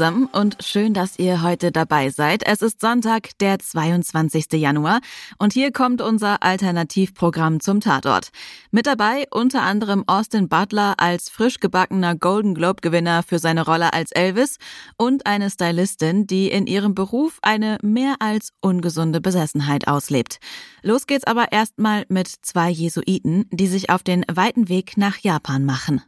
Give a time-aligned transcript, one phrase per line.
[0.00, 2.42] Zusammen und schön, dass ihr heute dabei seid.
[2.46, 4.46] Es ist Sonntag, der 22.
[4.52, 5.00] Januar
[5.36, 8.30] und hier kommt unser Alternativprogramm zum Tatort.
[8.70, 13.92] Mit dabei unter anderem Austin Butler als frisch gebackener Golden Globe Gewinner für seine Rolle
[13.92, 14.56] als Elvis
[14.96, 20.38] und eine Stylistin, die in ihrem Beruf eine mehr als ungesunde Besessenheit auslebt.
[20.80, 25.66] Los geht's aber erstmal mit zwei Jesuiten, die sich auf den weiten Weg nach Japan
[25.66, 26.00] machen.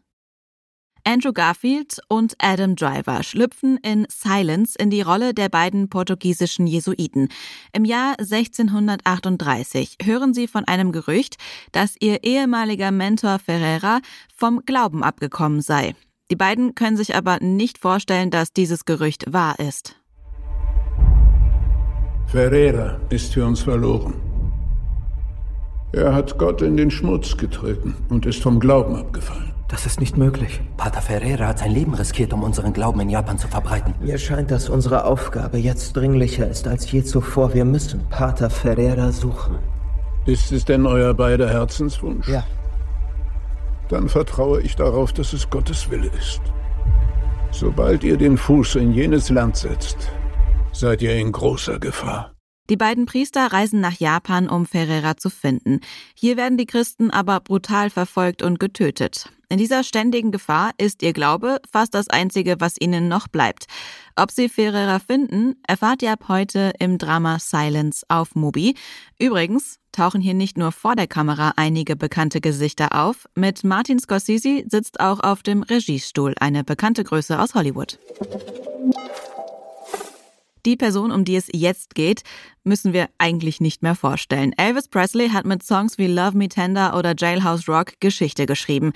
[1.05, 7.29] Andrew Garfield und Adam Driver schlüpfen in Silence in die Rolle der beiden portugiesischen Jesuiten.
[7.73, 11.37] Im Jahr 1638 hören sie von einem Gerücht,
[11.73, 14.01] dass ihr ehemaliger Mentor Ferreira
[14.35, 15.95] vom Glauben abgekommen sei.
[16.31, 19.97] Die beiden können sich aber nicht vorstellen, dass dieses Gerücht wahr ist.
[22.27, 24.15] Ferreira ist für uns verloren.
[25.93, 29.52] Er hat Gott in den Schmutz getreten und ist vom Glauben abgefallen.
[29.73, 30.61] Das ist nicht möglich.
[30.77, 33.95] Pater Ferreira hat sein Leben riskiert, um unseren Glauben in Japan zu verbreiten.
[34.03, 37.55] Mir scheint, dass unsere Aufgabe jetzt dringlicher ist als je zuvor.
[37.55, 39.59] Wir müssen Pater Ferreira suchen.
[40.27, 42.29] Ist es denn euer beider Herzenswunsch?
[42.29, 42.45] Ja.
[43.89, 46.43] Dann vertraue ich darauf, dass es Gottes Wille ist.
[47.51, 50.13] Sobald ihr den Fuß in jenes Land setzt,
[50.73, 52.35] seid ihr in großer Gefahr.
[52.69, 55.81] Die beiden Priester reisen nach Japan, um Ferreira zu finden.
[56.15, 59.33] Hier werden die Christen aber brutal verfolgt und getötet.
[59.53, 63.67] In dieser ständigen Gefahr ist ihr Glaube fast das Einzige, was ihnen noch bleibt.
[64.17, 68.75] Ob sie Ferreira finden, erfahrt ihr ab heute im Drama Silence auf Mubi.
[69.19, 73.27] Übrigens tauchen hier nicht nur vor der Kamera einige bekannte Gesichter auf.
[73.35, 77.99] Mit Martin Scorsese sitzt auch auf dem Regiestuhl eine bekannte Größe aus Hollywood.
[80.65, 82.23] Die Person, um die es jetzt geht,
[82.63, 84.53] müssen wir eigentlich nicht mehr vorstellen.
[84.57, 88.93] Elvis Presley hat mit Songs wie Love Me Tender oder Jailhouse Rock Geschichte geschrieben.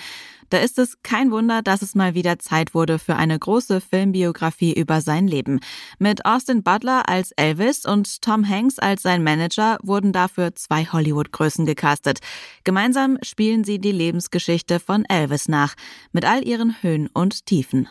[0.48, 4.72] Da ist es kein Wunder, dass es mal wieder Zeit wurde für eine große Filmbiografie
[4.72, 5.58] über sein Leben.
[5.98, 11.66] Mit Austin Butler als Elvis und Tom Hanks als sein Manager wurden dafür zwei Hollywood-Größen
[11.66, 12.20] gecastet.
[12.62, 15.74] Gemeinsam spielen sie die Lebensgeschichte von Elvis nach,
[16.12, 17.88] mit all ihren Höhen und Tiefen.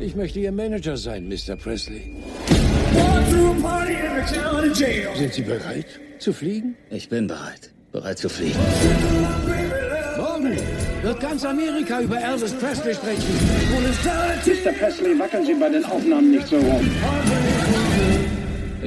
[0.00, 1.56] Ich möchte Ihr Manager sein, Mr.
[1.56, 2.12] Presley.
[5.16, 5.86] Sind Sie bereit
[6.20, 6.76] zu fliegen?
[6.90, 7.70] Ich bin bereit.
[7.90, 8.58] Bereit zu fliegen.
[10.16, 10.56] Morgen
[11.02, 13.24] wird ganz Amerika über Elvis Presley sprechen.
[14.04, 14.72] Mr.
[14.72, 16.88] Presley, wackeln Sie bei den Aufnahmen nicht so rum.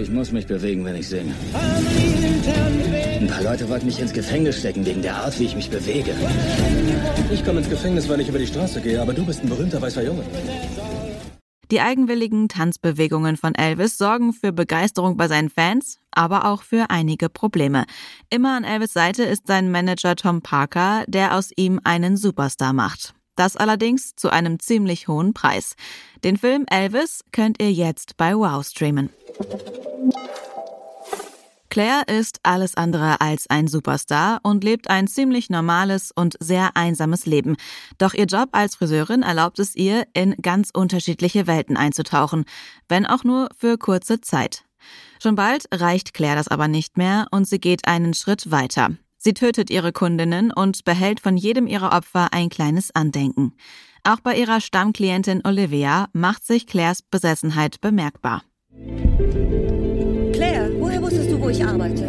[0.01, 1.31] Ich muss mich bewegen, wenn ich singe.
[3.19, 6.15] Ein paar Leute wollten mich ins Gefängnis stecken wegen der Art, wie ich mich bewege.
[7.31, 9.79] Ich komme ins Gefängnis, weil ich über die Straße gehe, aber du bist ein berühmter
[9.79, 10.23] weißer Junge.
[11.69, 17.29] Die eigenwilligen Tanzbewegungen von Elvis sorgen für Begeisterung bei seinen Fans, aber auch für einige
[17.29, 17.85] Probleme.
[18.31, 23.13] Immer an Elvis Seite ist sein Manager Tom Parker, der aus ihm einen Superstar macht.
[23.35, 25.75] Das allerdings zu einem ziemlich hohen Preis.
[26.23, 29.09] Den Film Elvis könnt ihr jetzt bei Wow streamen.
[31.71, 37.25] Claire ist alles andere als ein Superstar und lebt ein ziemlich normales und sehr einsames
[37.25, 37.55] Leben.
[37.97, 42.43] Doch ihr Job als Friseurin erlaubt es ihr, in ganz unterschiedliche Welten einzutauchen,
[42.89, 44.65] wenn auch nur für kurze Zeit.
[45.23, 48.89] Schon bald reicht Claire das aber nicht mehr und sie geht einen Schritt weiter.
[49.23, 53.53] Sie tötet ihre Kundinnen und behält von jedem ihrer Opfer ein kleines Andenken.
[54.03, 58.41] Auch bei ihrer Stammklientin Olivia macht sich Claires Besessenheit bemerkbar.
[60.33, 62.03] Claire, woher wusstest du, wo ich arbeite?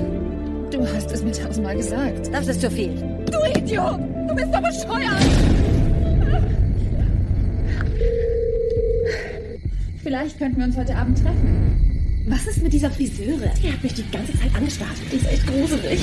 [0.71, 2.33] Du hast es mir tausendmal gesagt.
[2.33, 2.95] Das ist zu viel.
[3.31, 4.00] Du Idiot!
[4.27, 5.23] Du bist doch bescheuert!
[10.03, 12.25] Vielleicht könnten wir uns heute Abend treffen.
[12.27, 13.53] Was ist mit dieser Friseure?
[13.62, 14.97] Die hat mich die ganze Zeit angestarrt.
[15.12, 16.00] Die ist echt gruselig.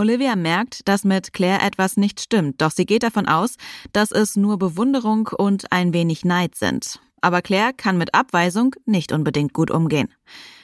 [0.00, 3.56] Olivia merkt, dass mit Claire etwas nicht stimmt, doch sie geht davon aus,
[3.92, 7.00] dass es nur Bewunderung und ein wenig Neid sind.
[7.20, 10.08] Aber Claire kann mit Abweisung nicht unbedingt gut umgehen.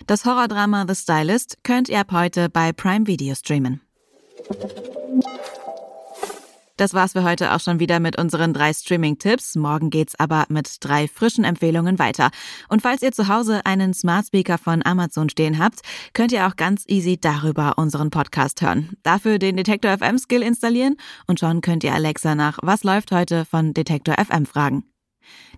[0.06, 3.82] Das Horrordrama The Stylist könnt ihr ab heute bei Prime Video streamen.
[6.76, 9.56] Das war's für heute auch schon wieder mit unseren drei Streaming-Tipps.
[9.56, 12.31] Morgen geht's aber mit drei frischen Empfehlungen weiter.
[12.69, 15.81] Und falls ihr zu Hause einen Smart Speaker von Amazon stehen habt,
[16.12, 18.90] könnt ihr auch ganz easy darüber unseren Podcast hören.
[19.02, 20.96] Dafür den Detektor FM Skill installieren
[21.26, 24.84] und schon könnt ihr Alexa nach Was läuft heute von Detektor FM fragen.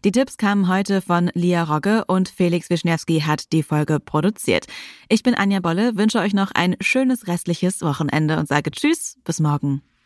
[0.05, 4.67] Die Tipps kamen heute von Lia Rogge und Felix Wischniewski hat die Folge produziert.
[5.09, 9.41] Ich bin Anja Bolle, wünsche euch noch ein schönes restliches Wochenende und sage Tschüss, bis
[9.41, 9.83] morgen.